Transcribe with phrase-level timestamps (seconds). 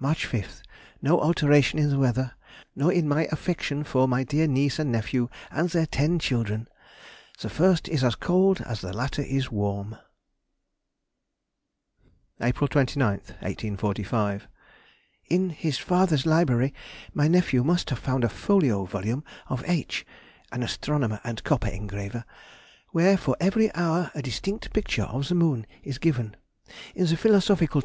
[0.00, 2.32] March 5th.—No alteration in the weather,
[2.74, 6.66] nor in my affection for my dear niece and nephew and their ten children!
[7.38, 9.90] the first is as cold as the latter is warm!
[12.40, 13.38] [Sidenote: 1845.
[13.38, 13.78] The Great Telescope.]
[14.10, 14.48] April 29, 1845.
[15.44, 16.74] In his father's library
[17.14, 20.04] my nephew must have found a folio volume of H——
[20.50, 22.24] (an astronomer and copper engraver),
[22.88, 26.34] where, for every hour a distinct picture [of the moon] is given.
[26.96, 27.40] In the Phil.